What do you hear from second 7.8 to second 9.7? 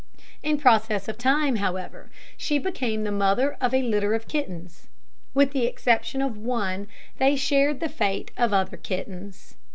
the fate of other kittens.